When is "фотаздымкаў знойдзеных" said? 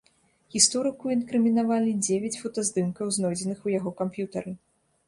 2.45-3.59